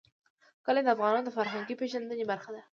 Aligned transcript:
کلي 0.65 0.81
د 0.83 0.87
افغانانو 0.95 1.25
د 1.27 1.29
فرهنګي 1.37 1.75
پیژندنې 1.81 2.25
برخه 2.31 2.49
ده. 2.55 2.61